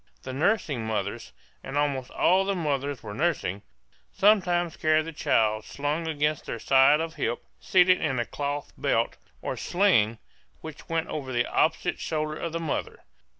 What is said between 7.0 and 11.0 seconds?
hip, seated in a cloth belt, or sling, which